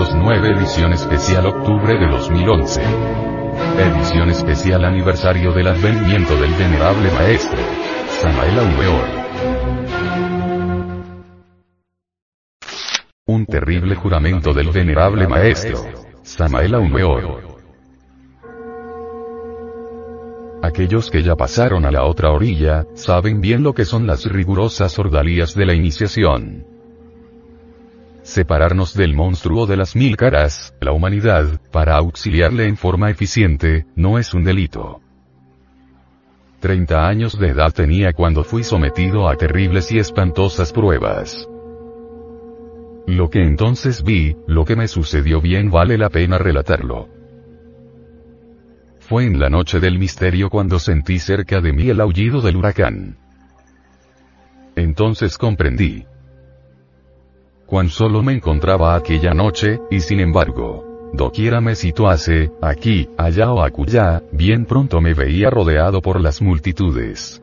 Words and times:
509 0.00 0.56
edición 0.56 0.94
especial 0.94 1.44
octubre 1.44 1.92
de 1.98 2.06
2011. 2.06 2.80
Edición 2.80 4.30
especial 4.30 4.86
aniversario 4.86 5.52
del 5.52 5.66
advenimiento 5.66 6.36
del 6.36 6.54
venerable 6.54 7.10
maestro. 7.10 7.58
Samael 8.08 8.58
Aumeor. 8.60 9.04
Un 13.26 13.44
terrible 13.44 13.94
juramento 13.94 14.54
del 14.54 14.70
venerable 14.70 15.28
maestro. 15.28 15.84
Samael 16.22 16.76
Aumeor. 16.76 17.60
Aquellos 20.62 21.10
que 21.10 21.22
ya 21.22 21.36
pasaron 21.36 21.84
a 21.84 21.90
la 21.90 22.04
otra 22.04 22.30
orilla, 22.30 22.86
saben 22.94 23.42
bien 23.42 23.62
lo 23.62 23.74
que 23.74 23.84
son 23.84 24.06
las 24.06 24.24
rigurosas 24.24 24.98
ordalías 24.98 25.54
de 25.54 25.66
la 25.66 25.74
iniciación. 25.74 26.69
Separarnos 28.22 28.94
del 28.94 29.14
monstruo 29.14 29.66
de 29.66 29.76
las 29.76 29.96
mil 29.96 30.16
caras, 30.16 30.74
la 30.80 30.92
humanidad, 30.92 31.60
para 31.72 31.96
auxiliarle 31.96 32.66
en 32.66 32.76
forma 32.76 33.10
eficiente, 33.10 33.86
no 33.96 34.18
es 34.18 34.34
un 34.34 34.44
delito. 34.44 35.00
Treinta 36.60 37.08
años 37.08 37.38
de 37.38 37.48
edad 37.48 37.72
tenía 37.72 38.12
cuando 38.12 38.44
fui 38.44 38.62
sometido 38.62 39.28
a 39.28 39.36
terribles 39.36 39.90
y 39.92 39.98
espantosas 39.98 40.72
pruebas. 40.72 41.48
Lo 43.06 43.30
que 43.30 43.42
entonces 43.42 44.02
vi, 44.02 44.36
lo 44.46 44.66
que 44.66 44.76
me 44.76 44.86
sucedió 44.86 45.40
bien 45.40 45.70
vale 45.70 45.96
la 45.96 46.10
pena 46.10 46.36
relatarlo. 46.36 47.08
Fue 48.98 49.24
en 49.24 49.40
la 49.40 49.48
noche 49.48 49.80
del 49.80 49.98
misterio 49.98 50.50
cuando 50.50 50.78
sentí 50.78 51.18
cerca 51.18 51.60
de 51.62 51.72
mí 51.72 51.88
el 51.88 52.00
aullido 52.00 52.42
del 52.42 52.56
huracán. 52.56 53.16
Entonces 54.76 55.38
comprendí. 55.38 56.04
Cuán 57.70 57.88
solo 57.88 58.20
me 58.24 58.32
encontraba 58.32 58.96
aquella 58.96 59.32
noche, 59.32 59.78
y 59.92 60.00
sin 60.00 60.18
embargo, 60.18 61.10
doquiera 61.12 61.60
me 61.60 61.76
situase, 61.76 62.50
aquí, 62.60 63.08
allá 63.16 63.52
o 63.52 63.62
acullá, 63.62 64.24
bien 64.32 64.64
pronto 64.64 65.00
me 65.00 65.14
veía 65.14 65.50
rodeado 65.50 66.02
por 66.02 66.20
las 66.20 66.42
multitudes. 66.42 67.40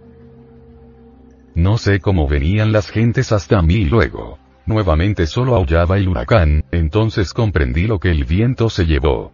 No 1.56 1.78
sé 1.78 2.02
cómo 2.02 2.28
venían 2.28 2.74
las 2.74 2.90
gentes 2.90 3.32
hasta 3.32 3.62
mí 3.62 3.76
y 3.76 3.86
luego. 3.86 4.38
Nuevamente 4.66 5.28
solo 5.28 5.56
aullaba 5.56 5.96
el 5.96 6.10
huracán, 6.10 6.66
entonces 6.74 7.34
comprendí 7.34 7.88
lo 7.88 7.98
que 7.98 8.12
el 8.12 8.26
viento 8.26 8.70
se 8.70 8.86
llevó. 8.86 9.32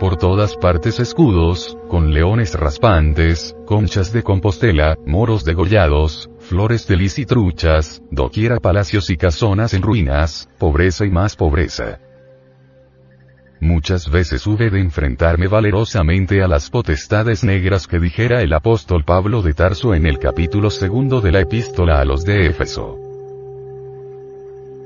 Por 0.00 0.16
todas 0.16 0.56
partes 0.56 0.98
escudos, 0.98 1.76
con 1.86 2.14
leones 2.14 2.54
raspantes, 2.54 3.54
conchas 3.66 4.14
de 4.14 4.22
Compostela, 4.22 4.96
moros 5.04 5.44
degollados, 5.44 6.30
flores 6.38 6.88
de 6.88 6.96
lis 6.96 7.18
y 7.18 7.26
truchas, 7.26 8.00
doquiera 8.10 8.60
palacios 8.60 9.10
y 9.10 9.18
casonas 9.18 9.74
en 9.74 9.82
ruinas, 9.82 10.48
pobreza 10.58 11.04
y 11.04 11.10
más 11.10 11.36
pobreza. 11.36 11.98
Muchas 13.60 14.10
veces 14.10 14.46
hube 14.46 14.70
de 14.70 14.80
enfrentarme 14.80 15.48
valerosamente 15.48 16.42
a 16.42 16.48
las 16.48 16.70
potestades 16.70 17.44
negras 17.44 17.86
que 17.86 17.98
dijera 17.98 18.40
el 18.40 18.54
apóstol 18.54 19.04
Pablo 19.04 19.42
de 19.42 19.52
Tarso 19.52 19.92
en 19.92 20.06
el 20.06 20.18
capítulo 20.18 20.70
segundo 20.70 21.20
de 21.20 21.32
la 21.32 21.40
epístola 21.40 22.00
a 22.00 22.06
los 22.06 22.24
de 22.24 22.46
Éfeso. 22.46 23.09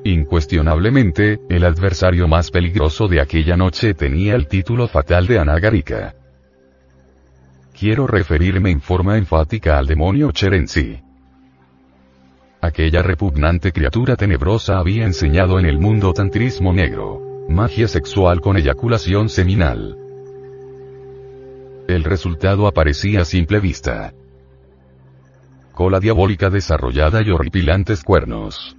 Incuestionablemente, 0.07 1.41
el 1.49 1.65
adversario 1.65 2.29
más 2.29 2.51
peligroso 2.51 3.09
de 3.09 3.23
aquella 3.23 3.57
noche 3.57 3.95
tenía 3.95 4.35
el 4.35 4.49
título 4.49 4.87
fatal 4.87 5.27
de 5.27 5.39
Anagarika. 5.39 6.15
Quiero 7.73 8.07
referirme 8.07 8.71
en 8.71 8.83
forma 8.83 9.17
enfática 9.17 9.79
al 9.79 9.87
demonio 9.87 10.31
Cherenzi. 10.31 11.01
Aquella 12.61 13.03
repugnante 13.03 13.73
criatura 13.73 14.15
tenebrosa 14.15 14.79
había 14.79 15.07
enseñado 15.07 15.59
en 15.59 15.65
el 15.65 15.79
mundo 15.79 16.13
tantrismo 16.13 16.75
negro, 16.75 17.47
magia 17.49 17.89
sexual 17.89 18.43
con 18.43 18.59
eyaculación 18.59 19.31
seminal. 19.31 19.97
El 21.89 22.05
resultado 22.05 22.67
aparecía 22.67 23.23
a 23.23 23.25
simple 23.25 23.59
vista. 23.59 24.13
Cola 25.73 25.99
diabólica 25.99 26.51
desarrollada 26.51 27.23
y 27.23 27.31
horripilantes 27.31 28.03
cuernos. 28.05 28.77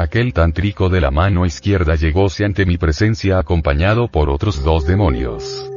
Aquel 0.00 0.32
tántrico 0.32 0.88
de 0.88 1.00
la 1.00 1.10
mano 1.10 1.44
izquierda 1.44 1.96
llegóse 1.96 2.44
ante 2.44 2.64
mi 2.64 2.78
presencia 2.78 3.36
acompañado 3.40 4.06
por 4.06 4.30
otros 4.30 4.62
dos 4.62 4.86
demonios. 4.86 5.68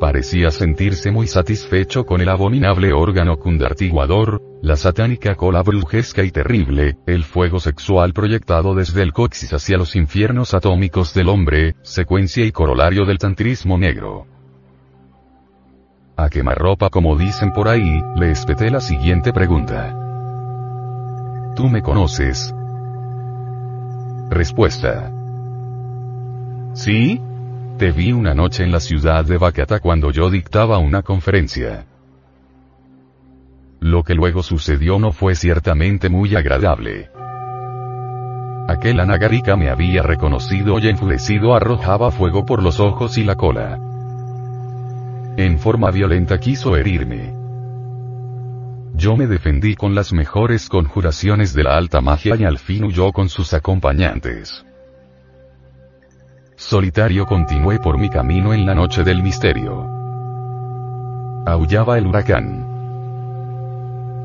Parecía 0.00 0.50
sentirse 0.50 1.12
muy 1.12 1.28
satisfecho 1.28 2.04
con 2.04 2.20
el 2.20 2.28
abominable 2.28 2.92
órgano 2.92 3.38
cundartiguador, 3.38 4.42
la 4.62 4.74
satánica 4.74 5.36
cola 5.36 5.62
brujesca 5.62 6.24
y 6.24 6.32
terrible, 6.32 6.96
el 7.06 7.22
fuego 7.22 7.60
sexual 7.60 8.12
proyectado 8.12 8.74
desde 8.74 9.02
el 9.02 9.12
coxis 9.12 9.52
hacia 9.52 9.78
los 9.78 9.94
infiernos 9.94 10.52
atómicos 10.52 11.14
del 11.14 11.28
hombre, 11.28 11.76
secuencia 11.82 12.44
y 12.44 12.50
corolario 12.50 13.04
del 13.06 13.18
tantrismo 13.18 13.78
negro. 13.78 14.26
A 16.16 16.28
quemarropa 16.28 16.90
como 16.90 17.16
dicen 17.16 17.52
por 17.52 17.68
ahí, 17.68 18.02
le 18.16 18.32
espeté 18.32 18.72
la 18.72 18.80
siguiente 18.80 19.32
pregunta. 19.32 20.05
¿Tú 21.56 21.70
me 21.70 21.80
conoces? 21.80 22.54
Respuesta. 24.28 25.10
¿Sí? 26.74 27.18
Te 27.78 27.92
vi 27.92 28.12
una 28.12 28.34
noche 28.34 28.62
en 28.62 28.70
la 28.70 28.78
ciudad 28.78 29.24
de 29.24 29.38
Bacata 29.38 29.80
cuando 29.80 30.10
yo 30.10 30.28
dictaba 30.28 30.76
una 30.76 31.00
conferencia. 31.00 31.86
Lo 33.80 34.02
que 34.02 34.14
luego 34.14 34.42
sucedió 34.42 34.98
no 34.98 35.12
fue 35.12 35.34
ciertamente 35.34 36.10
muy 36.10 36.36
agradable. 36.36 37.08
Aquel 38.68 39.00
anagarika 39.00 39.56
me 39.56 39.70
había 39.70 40.02
reconocido 40.02 40.78
y 40.78 40.88
enfurecido 40.88 41.54
arrojaba 41.54 42.10
fuego 42.10 42.44
por 42.44 42.62
los 42.62 42.80
ojos 42.80 43.16
y 43.16 43.24
la 43.24 43.36
cola. 43.36 43.78
En 45.38 45.58
forma 45.58 45.90
violenta 45.90 46.38
quiso 46.38 46.76
herirme. 46.76 47.45
Yo 48.96 49.14
me 49.14 49.26
defendí 49.26 49.74
con 49.74 49.94
las 49.94 50.14
mejores 50.14 50.70
conjuraciones 50.70 51.52
de 51.52 51.64
la 51.64 51.76
alta 51.76 52.00
magia 52.00 52.34
y 52.34 52.44
al 52.44 52.58
fin 52.58 52.84
huyó 52.84 53.12
con 53.12 53.28
sus 53.28 53.52
acompañantes. 53.52 54.64
Solitario 56.56 57.26
continué 57.26 57.78
por 57.78 57.98
mi 57.98 58.08
camino 58.08 58.54
en 58.54 58.64
la 58.64 58.74
noche 58.74 59.04
del 59.04 59.22
misterio. 59.22 59.86
Aullaba 61.46 61.98
el 61.98 62.06
huracán. 62.06 62.64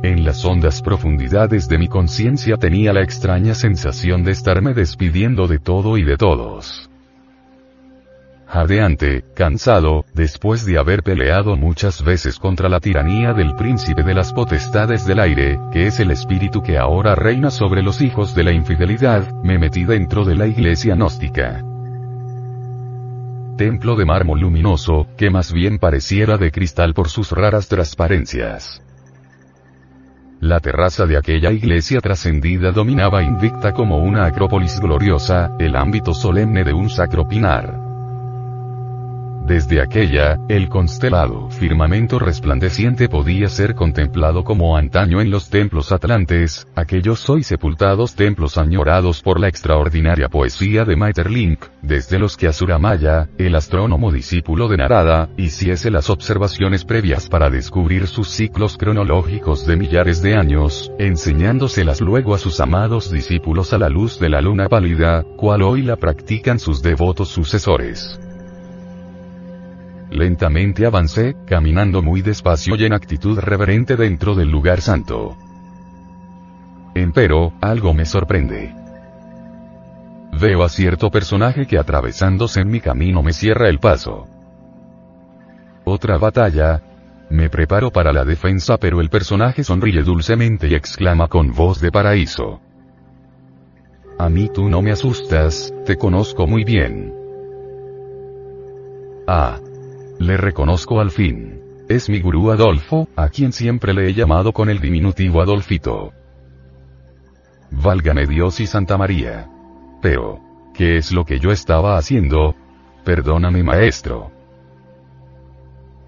En 0.04 0.24
las 0.24 0.44
hondas 0.46 0.81
profundidades 0.81 1.68
de 1.68 1.78
mi 1.78 1.90
conciencia 1.90 2.56
tenía 2.56 2.94
la 2.94 3.02
extraña 3.02 3.54
sensación 3.54 4.24
de 4.24 4.31
estarme 4.31 4.74
despidiendo 4.74 5.48
de 5.48 5.60
todo 5.60 5.98
y 5.98 6.04
de 6.04 6.16
todos 6.16 6.91
jadeante, 8.51 9.23
cansado, 9.34 10.03
después 10.13 10.66
de 10.66 10.78
haber 10.78 11.03
peleado 11.03 11.56
muchas 11.56 12.03
veces 12.03 12.38
contra 12.38 12.67
la 12.67 12.81
tiranía 12.81 13.34
del 13.34 13.56
príncipe 13.56 14.03
de 14.03 14.13
las 14.13 14.34
potestades 14.34 15.06
del 15.06 15.22
aire, 15.22 15.57
que 15.72 15.88
es 15.88 16.01
el 16.01 16.12
espíritu 16.12 16.62
que 16.62 16.78
ahora 16.78 17.16
reina 17.16 17.50
sobre 17.50 17.81
los 17.81 18.01
hijos 18.01 18.35
de 18.35 18.44
la 18.44 18.51
infidelidad, 18.51 19.34
me 19.41 19.57
metí 19.57 19.85
dentro 19.85 20.25
de 20.25 20.35
la 20.35 20.47
iglesia 20.47 20.95
gnóstica. 20.95 21.63
Templo 23.57 23.95
de 23.95 24.06
mármol 24.06 24.41
luminoso, 24.41 25.07
que 25.18 25.29
más 25.29 25.53
bien 25.53 25.79
pareciera 25.79 26.38
de 26.38 26.51
cristal 26.51 26.94
por 26.94 27.07
sus 27.07 27.31
raras 27.31 27.69
transparencias. 27.69 28.81
La 30.41 30.59
terraza 30.59 31.06
de 31.06 31.18
aquella 31.18 31.51
iglesia 31.51 32.01
trascendida 32.01 32.73
dominaba 32.73 33.23
invicta 33.23 33.72
como 33.72 34.00
una 34.00 34.25
acrópolis 34.25 34.78
gloriosa, 34.81 35.56
el 35.57 35.78
ámbito 35.78 36.13
solemne 36.13 36.66
de 36.66 36.73
un 36.73 36.89
sacro 36.89 37.28
pinar. 37.28 37.81
Desde 39.46 39.81
aquella, 39.81 40.38
el 40.50 40.69
constelado 40.69 41.50
firmamento 41.50 42.19
resplandeciente 42.19 43.10
podía 43.10 43.50
ser 43.50 43.74
contemplado 43.74 44.44
como 44.44 44.77
antaño 44.77 45.19
en 45.19 45.31
los 45.31 45.50
templos 45.50 45.92
atlantes, 45.92 46.68
aquellos 46.75 47.27
hoy 47.27 47.44
sepultados 47.44 48.16
templos 48.16 48.57
añorados 48.57 49.21
por 49.21 49.39
la 49.39 49.48
extraordinaria 49.48 50.30
poesía 50.30 50.86
de 50.86 50.95
Maeterlinck, 50.95 51.66
desde 51.81 52.19
los 52.19 52.38
que 52.38 52.48
Asuramaya, 52.48 53.30
el 53.39 53.56
astrónomo 53.56 54.12
discípulo 54.12 54.68
de 54.68 54.77
Narada, 54.77 55.30
hiciese 55.38 55.89
las 55.89 56.12
observaciones 56.12 56.86
previas 56.86 57.27
para 57.27 57.50
descubrir 57.50 58.06
sus 58.07 58.30
ciclos 58.30 58.77
cronológicos 58.77 59.66
de 59.66 59.75
millares 59.75 60.21
de 60.21 60.36
años, 60.36 60.92
enseñándoselas 61.00 62.00
luego 62.00 62.36
a 62.36 62.38
sus 62.38 62.60
amados 62.60 63.12
discípulos 63.12 63.74
a 63.74 63.80
la 63.80 63.89
luz 63.89 64.19
de 64.19 64.30
la 64.30 64.39
luna 64.39 64.69
pálida, 64.69 65.24
cual 65.36 65.63
hoy 65.63 65.81
la 65.81 65.95
practican 65.95 66.60
sus 66.60 66.83
devotos 66.83 67.30
sucesores. 67.30 68.19
Lentamente 70.12 70.86
avancé, 70.86 71.38
caminando 71.48 72.02
muy 72.02 72.22
despacio 72.22 72.75
y 72.75 72.84
en 72.84 72.92
actitud 72.92 73.40
reverente 73.40 73.96
dentro 73.96 74.36
del 74.36 74.52
lugar 74.52 74.81
santo. 74.81 75.38
Empero, 76.94 77.54
algo 77.62 77.94
me 77.94 78.06
sorprende. 78.06 78.75
Veo 80.38 80.63
a 80.63 80.69
cierto 80.69 81.10
personaje 81.10 81.66
que 81.66 81.78
atravesándose 81.78 82.60
en 82.60 82.69
mi 82.69 82.81
camino 82.81 83.24
me 83.24 83.31
cierra 83.31 83.69
el 83.69 83.80
paso. 83.80 84.28
Otra 85.86 86.18
batalla. 86.18 86.81
Me 87.30 87.50
preparo 87.50 87.92
para 87.92 88.12
la 88.12 88.25
defensa 88.25 88.78
pero 88.78 89.00
el 89.00 89.10
personaje 89.10 89.64
sonríe 89.64 90.04
dulcemente 90.04 90.68
y 90.68 90.75
exclama 90.75 91.30
con 91.30 91.54
voz 91.54 91.80
de 91.80 91.90
paraíso. 91.90 92.60
A 94.19 94.28
mí 94.28 94.50
tú 94.54 94.68
no 94.68 94.81
me 94.81 94.92
asustas, 94.92 95.74
te 95.86 95.96
conozco 95.96 96.46
muy 96.48 96.66
bien. 96.66 97.14
Ah. 99.25 99.57
Le 100.21 100.38
reconozco 100.38 101.00
al 101.00 101.09
fin. 101.09 101.63
Es 101.89 102.07
mi 102.07 102.21
gurú 102.21 102.51
Adolfo, 102.51 103.09
a 103.15 103.29
quien 103.29 103.51
siempre 103.51 103.91
le 103.91 104.07
he 104.07 104.13
llamado 104.13 104.53
con 104.53 104.69
el 104.69 104.79
diminutivo 104.79 105.41
Adolfito. 105.41 106.13
Válgame 107.71 108.27
Dios 108.27 108.59
y 108.59 108.68
Santa 108.68 109.00
María. 109.00 109.50
Pero, 110.00 110.39
¿qué 110.75 110.97
es 110.97 111.12
lo 111.12 111.25
que 111.25 111.39
yo 111.39 111.51
estaba 111.51 111.97
haciendo? 111.97 112.53
Perdóname 113.03 113.63
maestro. 113.63 114.31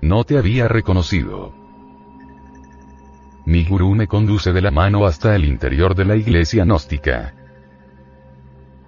No 0.03 0.23
te 0.25 0.37
había 0.37 0.67
reconocido. 0.67 1.51
Mi 3.47 3.65
gurú 3.65 3.95
me 3.95 4.05
conduce 4.05 4.53
de 4.53 4.61
la 4.61 4.69
mano 4.69 5.07
hasta 5.07 5.35
el 5.35 5.43
interior 5.43 5.95
de 5.95 6.05
la 6.05 6.15
iglesia 6.15 6.65
gnóstica. 6.65 7.33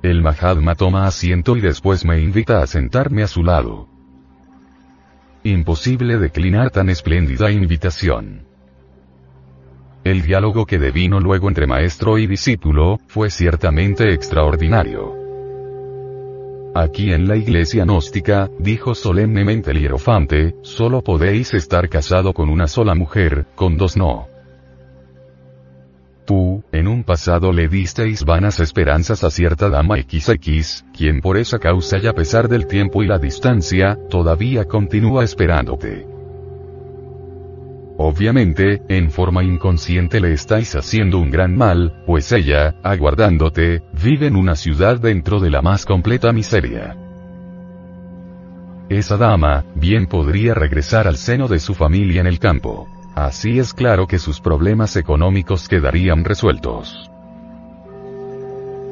El 0.03 0.21
Mahatma 0.21 0.75
toma 0.75 1.07
asiento 1.07 1.57
y 1.57 1.61
después 1.61 2.05
me 2.05 2.21
invita 2.21 2.61
a 2.61 2.67
sentarme 2.67 3.23
a 3.23 3.27
su 3.27 3.43
lado. 3.43 3.94
Imposible 5.45 6.17
declinar 6.17 6.71
tan 6.71 6.89
espléndida 6.89 7.51
invitación. 7.51 8.47
El 10.03 10.23
diálogo 10.23 10.65
que 10.65 10.79
devino 10.79 11.19
luego 11.19 11.49
entre 11.49 11.67
maestro 11.67 12.17
y 12.17 12.25
discípulo, 12.25 12.97
fue 13.05 13.29
ciertamente 13.29 14.11
extraordinario. 14.11 15.13
Aquí 16.73 17.13
en 17.13 17.27
la 17.27 17.35
iglesia 17.35 17.83
gnóstica, 17.85 18.49
dijo 18.57 18.95
solemnemente 18.95 19.69
el 19.69 19.81
hierofante, 19.81 20.55
solo 20.63 21.03
podéis 21.03 21.53
estar 21.53 21.89
casado 21.89 22.33
con 22.33 22.49
una 22.49 22.65
sola 22.65 22.95
mujer, 22.95 23.45
con 23.53 23.77
dos 23.77 23.95
no. 23.95 24.34
Pasado 27.15 27.53
le 27.53 27.69
disteis 27.69 28.25
vanas 28.25 28.59
esperanzas 28.59 29.23
a 29.23 29.31
cierta 29.31 29.69
dama 29.69 29.95
XX, 29.95 30.83
quien 30.93 31.21
por 31.21 31.37
esa 31.37 31.59
causa 31.59 31.97
y 31.97 32.07
a 32.07 32.13
pesar 32.13 32.49
del 32.49 32.67
tiempo 32.67 33.03
y 33.03 33.07
la 33.07 33.17
distancia, 33.19 33.97
todavía 34.09 34.65
continúa 34.65 35.23
esperándote. 35.23 36.05
Obviamente, 37.97 38.81
en 38.89 39.11
forma 39.11 39.45
inconsciente 39.45 40.19
le 40.19 40.33
estáis 40.33 40.75
haciendo 40.75 41.19
un 41.19 41.31
gran 41.31 41.55
mal, 41.55 42.03
pues 42.05 42.33
ella, 42.33 42.75
aguardándote, 42.83 43.81
vive 43.93 44.27
en 44.27 44.35
una 44.35 44.57
ciudad 44.57 44.99
dentro 44.99 45.39
de 45.39 45.51
la 45.51 45.61
más 45.61 45.85
completa 45.85 46.33
miseria. 46.33 46.97
Esa 48.89 49.15
dama, 49.15 49.63
bien 49.73 50.07
podría 50.07 50.53
regresar 50.53 51.07
al 51.07 51.15
seno 51.15 51.47
de 51.47 51.59
su 51.59 51.75
familia 51.75 52.19
en 52.19 52.27
el 52.27 52.39
campo. 52.39 52.89
Así 53.15 53.59
es 53.59 53.73
claro 53.73 54.07
que 54.07 54.19
sus 54.19 54.41
problemas 54.41 54.97
económicos 54.97 55.69
quedarían 55.69 56.25
resueltos. 56.25 57.09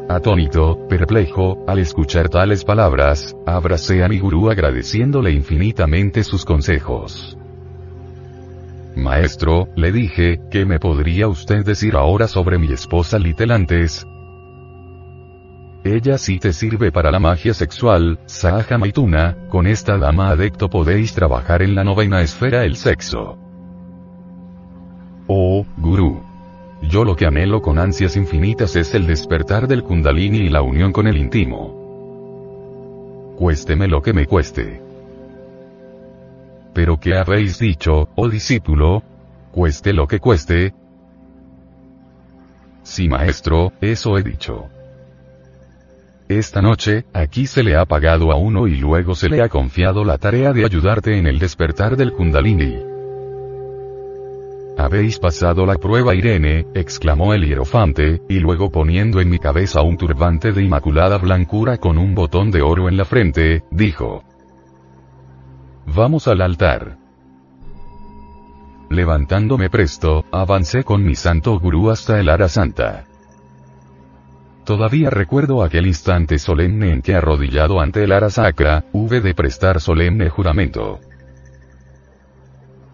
Atónito, 0.08 0.88
perplejo, 0.88 1.66
al 1.68 1.80
escuchar 1.80 2.30
tales 2.30 2.64
palabras, 2.64 3.36
abracé 3.46 4.02
a 4.02 4.08
mi 4.08 4.20
gurú 4.20 4.50
agradeciéndole 4.50 5.31
infinitamente 5.31 6.24
sus 6.24 6.46
consejos. 6.46 7.38
Maestro, 8.96 9.68
le 9.75 9.92
dije, 9.92 10.40
¿qué 10.50 10.66
me 10.66 10.80
podría 10.80 11.28
usted 11.28 11.66
decir 11.66 11.98
ahora 11.98 12.30
sobre 12.30 12.58
mi 12.58 12.72
esposa 12.72 13.19
Litelantes? 13.19 14.08
Ella 15.84 16.18
sí 16.18 16.40
te 16.40 16.54
sirve 16.54 16.94
para 16.94 17.12
la 17.12 17.19
magia 17.19 17.54
sexual, 17.54 18.19
Sahaja 18.26 18.78
Maituna, 18.78 19.36
con 19.50 19.68
esta 19.68 19.98
dama 19.98 20.30
adecto 20.30 20.69
podéis 20.69 21.14
trabajar 21.14 21.62
en 21.62 21.76
la 21.76 21.84
novena 21.84 22.22
esfera 22.22 22.64
el 22.64 22.78
sexo. 22.78 23.43
Oh, 25.28 25.66
gurú. 25.78 26.22
Yo 26.81 27.06
lo 27.06 27.16
que 27.16 27.25
anhelo 27.25 27.62
con 27.62 27.80
ansias 27.80 28.18
infinitas 28.18 28.75
es 28.75 28.94
el 28.94 29.08
despertar 29.08 29.68
del 29.68 29.84
kundalini 29.84 30.40
y 30.40 30.50
la 30.50 30.62
unión 30.62 30.92
con 30.92 31.08
el 31.08 31.18
íntimo. 31.18 31.81
Cuésteme 33.38 33.88
lo 33.88 34.02
que 34.02 34.14
me 34.14 34.25
cueste. 34.25 34.81
Pero 36.74 37.00
¿qué 37.00 37.16
habéis 37.16 37.60
dicho, 37.60 38.10
oh 38.16 38.28
discípulo? 38.28 39.04
Cueste 39.52 39.94
lo 39.94 40.08
que 40.08 40.20
cueste. 40.20 40.74
Sí, 42.84 43.08
maestro, 43.08 43.72
eso 43.80 44.18
he 44.18 44.24
dicho. 44.24 44.66
Esta 46.28 46.62
noche, 46.62 47.06
aquí 47.14 47.48
se 47.48 47.64
le 47.64 47.76
ha 47.76 47.86
pagado 47.86 48.31
a 48.31 48.36
uno 48.36 48.68
y 48.68 48.76
luego 48.76 49.16
se 49.16 49.30
le 49.30 49.42
ha 49.42 49.50
confiado 49.50 50.04
la 50.04 50.18
tarea 50.18 50.52
de 50.52 50.66
ayudarte 50.66 51.18
en 51.18 51.28
el 51.28 51.40
despertar 51.40 51.96
del 51.96 52.12
kundalini. 52.12 52.93
Habéis 54.78 55.20
pasado 55.20 55.68
la 55.68 55.75
prueba 55.75 56.16
Irene, 56.16 56.66
exclamó 56.74 57.34
el 57.34 57.46
hierofante, 57.46 58.22
y 58.28 58.40
luego 58.40 58.72
poniendo 58.72 59.22
en 59.22 59.30
mi 59.30 59.38
cabeza 59.38 59.81
un 59.81 59.98
turbante 59.98 60.52
de 60.52 60.64
inmaculada 60.64 61.18
blancura 61.20 61.78
con 61.78 62.00
un 62.00 62.16
botón 62.16 62.50
de 62.50 62.64
oro 62.64 62.90
en 62.90 62.98
la 62.98 63.06
frente, 63.06 63.64
dijo. 63.70 64.24
Vamos 65.86 66.28
al 66.28 66.42
altar. 66.42 66.98
Levantándome 68.90 69.70
presto, 69.70 70.25
avancé 70.31 70.84
con 70.84 71.04
mi 71.04 71.16
santo 71.16 71.60
gurú 71.60 71.92
hasta 71.92 72.19
el 72.19 72.30
ara 72.30 72.50
santa. 72.50 73.06
Todavía 74.66 75.10
recuerdo 75.10 75.62
aquel 75.62 75.86
instante 75.86 76.40
solemne 76.40 76.94
en 76.94 77.02
que 77.02 77.16
arrodillado 77.16 77.80
ante 77.80 78.04
el 78.04 78.12
ara 78.12 78.30
sacra, 78.30 78.86
hube 78.92 79.22
de 79.22 79.36
prestar 79.36 79.80
solemne 79.81 80.30
juramento. 80.30 81.00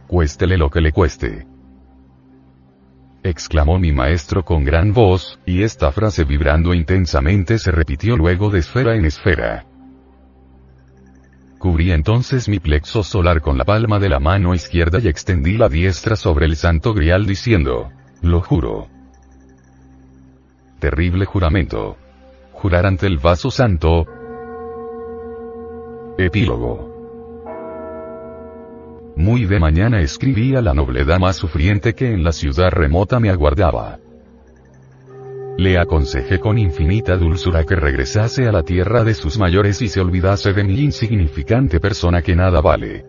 Cuéstele 0.08 0.58
lo 0.58 0.70
que 0.70 0.82
le 0.82 0.92
cueste 0.92 1.49
exclamó 3.24 3.80
mi 3.80 3.92
maestro 3.92 4.44
con 4.44 4.64
gran 4.64 4.94
voz, 4.94 5.40
y 5.46 5.64
esta 5.64 5.92
frase 5.92 6.24
vibrando 6.24 6.74
intensamente 6.74 7.58
se 7.58 7.72
repitió 7.72 8.16
luego 8.18 8.50
de 8.50 8.60
esfera 8.60 8.96
en 8.96 9.06
esfera. 9.06 9.66
Cubrí 11.58 11.92
entonces 11.92 12.48
mi 12.48 12.60
plexo 12.60 13.04
solar 13.04 13.42
con 13.42 13.58
la 13.58 13.66
palma 13.66 14.00
de 14.00 14.08
la 14.08 14.20
mano 14.20 14.56
izquierda 14.56 15.00
y 15.00 15.10
extendí 15.10 15.58
la 15.58 15.68
diestra 15.68 16.16
sobre 16.16 16.46
el 16.46 16.56
santo 16.56 16.94
grial 16.94 17.26
diciendo, 17.26 17.92
lo 18.22 18.42
juro. 18.42 18.88
Terrible 20.80 21.26
juramento. 21.26 21.98
Jurar 22.54 22.86
ante 22.86 23.08
el 23.08 23.18
vaso 23.18 23.52
santo. 23.52 24.06
Epílogo. 26.18 26.89
Muy 29.20 29.44
de 29.44 29.60
mañana 29.60 30.00
escribí 30.00 30.56
a 30.56 30.62
la 30.62 30.74
noble 30.74 31.04
dama 31.04 31.34
sufriente 31.34 31.94
que 31.94 32.10
en 32.14 32.24
la 32.24 32.32
ciudad 32.32 32.72
remota 32.72 33.20
me 33.20 33.30
aguardaba. 33.30 34.00
Le 35.58 35.78
aconsejé 35.78 36.40
con 36.40 36.58
infinita 36.58 37.18
dulzura 37.18 37.66
que 37.66 37.76
regresase 37.76 38.48
a 38.48 38.54
la 38.54 38.64
tierra 38.64 39.04
de 39.04 39.14
sus 39.14 39.38
mayores 39.38 39.82
y 39.82 39.90
se 39.90 40.00
olvidase 40.00 40.54
de 40.54 40.64
mi 40.64 40.80
insignificante 40.80 41.82
persona 41.82 42.22
que 42.22 42.34
nada 42.34 42.62
vale. 42.62 43.09